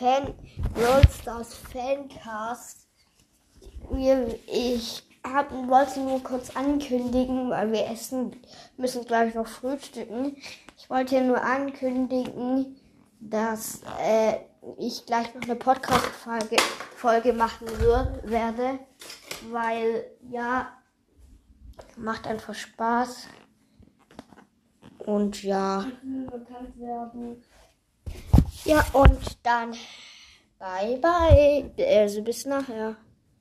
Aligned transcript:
Fan, 0.00 0.32
Brawl 0.72 1.02
Stars 1.10 1.52
Fancast. 1.54 2.86
ich 4.58 5.02
hab, 5.22 5.52
wollte 5.52 6.00
nur 6.00 6.22
kurz 6.22 6.56
ankündigen, 6.56 7.50
weil 7.50 7.70
wir 7.70 7.86
essen, 7.86 8.34
müssen 8.78 9.04
gleich 9.04 9.34
noch 9.34 9.46
frühstücken. 9.46 10.38
Ich 10.78 10.88
wollte 10.88 11.20
nur 11.20 11.42
ankündigen, 11.42 12.80
dass 13.20 13.82
äh, 14.00 14.36
ich 14.78 15.04
gleich 15.04 15.34
noch 15.34 15.42
eine 15.42 15.56
Podcast-Folge 15.56 16.56
Folge 16.96 17.34
machen 17.34 17.66
wird, 17.78 18.26
werde, 18.30 18.78
weil 19.50 20.06
ja, 20.30 20.68
macht 21.98 22.26
einfach 22.26 22.54
Spaß. 22.54 23.26
Und 25.04 25.42
ja. 25.42 25.84
Ja, 28.64 28.84
und 28.92 29.38
dann 29.42 29.72
bye 30.58 30.98
bye. 31.00 31.70
Also 32.00 32.22
bis 32.22 32.44
nachher. 32.46 32.96